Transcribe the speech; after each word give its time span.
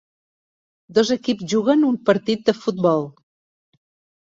Dos 0.99 1.11
equips 1.15 1.45
juguen 1.53 1.85
un 1.91 2.01
partit 2.11 2.43
de 2.51 2.57
futbol. 2.65 3.09